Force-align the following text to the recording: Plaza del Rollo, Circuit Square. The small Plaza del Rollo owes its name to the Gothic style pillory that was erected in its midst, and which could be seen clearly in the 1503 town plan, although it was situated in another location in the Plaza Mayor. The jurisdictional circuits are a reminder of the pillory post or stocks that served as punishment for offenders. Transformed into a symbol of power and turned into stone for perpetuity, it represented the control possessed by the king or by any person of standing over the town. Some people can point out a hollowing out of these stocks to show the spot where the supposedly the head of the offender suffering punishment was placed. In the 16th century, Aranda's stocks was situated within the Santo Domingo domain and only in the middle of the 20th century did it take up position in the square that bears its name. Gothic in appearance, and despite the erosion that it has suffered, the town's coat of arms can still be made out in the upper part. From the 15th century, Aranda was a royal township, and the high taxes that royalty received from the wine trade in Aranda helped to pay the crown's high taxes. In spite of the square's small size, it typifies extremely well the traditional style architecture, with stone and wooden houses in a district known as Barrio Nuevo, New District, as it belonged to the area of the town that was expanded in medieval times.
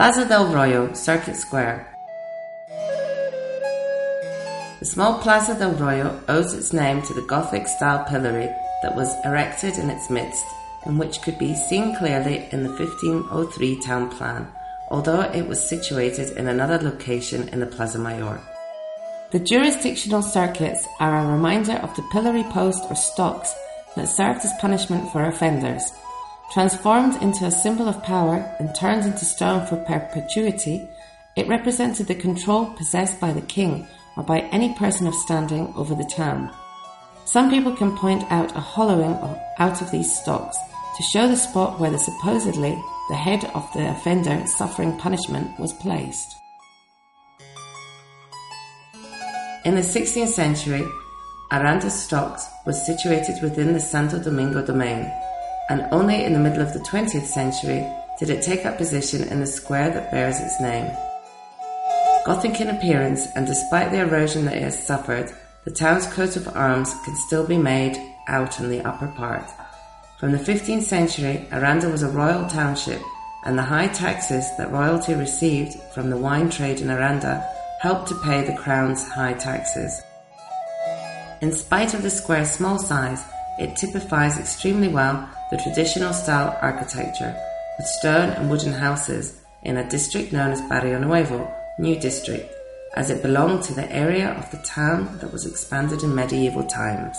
Plaza 0.00 0.24
del 0.24 0.46
Rollo, 0.46 0.94
Circuit 0.94 1.36
Square. 1.36 1.86
The 4.78 4.86
small 4.86 5.18
Plaza 5.18 5.54
del 5.54 5.74
Rollo 5.74 6.18
owes 6.26 6.54
its 6.54 6.72
name 6.72 7.02
to 7.02 7.12
the 7.12 7.26
Gothic 7.28 7.68
style 7.68 8.06
pillory 8.08 8.48
that 8.82 8.96
was 8.96 9.14
erected 9.26 9.76
in 9.76 9.90
its 9.90 10.08
midst, 10.08 10.42
and 10.86 10.98
which 10.98 11.20
could 11.20 11.38
be 11.38 11.54
seen 11.54 11.94
clearly 11.96 12.48
in 12.50 12.62
the 12.62 12.70
1503 12.70 13.78
town 13.82 14.08
plan, 14.08 14.48
although 14.88 15.20
it 15.20 15.46
was 15.46 15.68
situated 15.68 16.34
in 16.38 16.48
another 16.48 16.78
location 16.78 17.50
in 17.50 17.60
the 17.60 17.66
Plaza 17.66 17.98
Mayor. 17.98 18.40
The 19.32 19.40
jurisdictional 19.40 20.22
circuits 20.22 20.88
are 20.98 21.14
a 21.14 21.30
reminder 21.30 21.74
of 21.74 21.94
the 21.94 22.08
pillory 22.10 22.44
post 22.44 22.86
or 22.88 22.96
stocks 22.96 23.54
that 23.96 24.08
served 24.08 24.46
as 24.46 24.52
punishment 24.62 25.12
for 25.12 25.26
offenders. 25.26 25.92
Transformed 26.50 27.22
into 27.22 27.46
a 27.46 27.50
symbol 27.50 27.88
of 27.88 28.02
power 28.02 28.38
and 28.58 28.74
turned 28.74 29.04
into 29.04 29.24
stone 29.24 29.64
for 29.66 29.76
perpetuity, 29.76 30.88
it 31.36 31.46
represented 31.46 32.08
the 32.08 32.14
control 32.16 32.66
possessed 32.74 33.20
by 33.20 33.32
the 33.32 33.40
king 33.42 33.86
or 34.16 34.24
by 34.24 34.40
any 34.50 34.74
person 34.74 35.06
of 35.06 35.14
standing 35.14 35.72
over 35.76 35.94
the 35.94 36.10
town. 36.16 36.52
Some 37.24 37.50
people 37.50 37.76
can 37.76 37.96
point 37.96 38.24
out 38.32 38.56
a 38.56 38.60
hollowing 38.60 39.16
out 39.58 39.80
of 39.80 39.92
these 39.92 40.12
stocks 40.12 40.58
to 40.96 41.02
show 41.04 41.28
the 41.28 41.36
spot 41.36 41.78
where 41.78 41.92
the 41.92 41.98
supposedly 42.00 42.76
the 43.10 43.14
head 43.16 43.44
of 43.54 43.72
the 43.72 43.88
offender 43.88 44.44
suffering 44.48 44.98
punishment 44.98 45.56
was 45.60 45.72
placed. 45.74 46.34
In 49.64 49.76
the 49.76 49.82
16th 49.82 50.28
century, 50.28 50.84
Aranda's 51.52 51.94
stocks 51.94 52.48
was 52.66 52.84
situated 52.84 53.40
within 53.40 53.72
the 53.72 53.80
Santo 53.80 54.20
Domingo 54.20 54.66
domain 54.66 55.12
and 55.70 55.86
only 55.92 56.24
in 56.24 56.32
the 56.32 56.38
middle 56.38 56.60
of 56.60 56.72
the 56.72 56.80
20th 56.80 57.24
century 57.24 57.86
did 58.18 58.28
it 58.28 58.42
take 58.42 58.66
up 58.66 58.76
position 58.76 59.22
in 59.28 59.38
the 59.38 59.46
square 59.46 59.88
that 59.90 60.10
bears 60.10 60.38
its 60.40 60.60
name. 60.60 60.90
Gothic 62.26 62.60
in 62.60 62.68
appearance, 62.68 63.28
and 63.36 63.46
despite 63.46 63.92
the 63.92 64.00
erosion 64.00 64.44
that 64.44 64.56
it 64.56 64.62
has 64.62 64.86
suffered, 64.86 65.32
the 65.64 65.70
town's 65.70 66.06
coat 66.08 66.36
of 66.36 66.54
arms 66.56 66.92
can 67.04 67.14
still 67.16 67.46
be 67.46 67.56
made 67.56 67.96
out 68.26 68.58
in 68.58 68.68
the 68.68 68.82
upper 68.82 69.06
part. 69.16 69.48
From 70.18 70.32
the 70.32 70.38
15th 70.38 70.82
century, 70.82 71.48
Aranda 71.52 71.88
was 71.88 72.02
a 72.02 72.10
royal 72.10 72.46
township, 72.48 73.00
and 73.44 73.56
the 73.56 73.62
high 73.62 73.88
taxes 73.88 74.44
that 74.58 74.72
royalty 74.72 75.14
received 75.14 75.80
from 75.94 76.10
the 76.10 76.18
wine 76.18 76.50
trade 76.50 76.80
in 76.80 76.90
Aranda 76.90 77.48
helped 77.80 78.08
to 78.08 78.20
pay 78.22 78.44
the 78.44 78.56
crown's 78.56 79.08
high 79.08 79.34
taxes. 79.34 80.02
In 81.40 81.52
spite 81.52 81.94
of 81.94 82.02
the 82.02 82.10
square's 82.10 82.50
small 82.50 82.78
size, 82.78 83.24
it 83.60 83.76
typifies 83.76 84.38
extremely 84.38 84.88
well 84.88 85.28
the 85.50 85.58
traditional 85.58 86.12
style 86.12 86.58
architecture, 86.62 87.36
with 87.78 87.86
stone 87.86 88.30
and 88.30 88.50
wooden 88.50 88.72
houses 88.72 89.40
in 89.62 89.76
a 89.76 89.88
district 89.88 90.32
known 90.32 90.50
as 90.50 90.62
Barrio 90.62 90.98
Nuevo, 90.98 91.52
New 91.78 91.98
District, 92.00 92.52
as 92.96 93.10
it 93.10 93.22
belonged 93.22 93.62
to 93.64 93.74
the 93.74 93.90
area 93.92 94.30
of 94.30 94.50
the 94.50 94.56
town 94.58 95.18
that 95.18 95.32
was 95.32 95.46
expanded 95.46 96.02
in 96.02 96.14
medieval 96.14 96.64
times. 96.64 97.16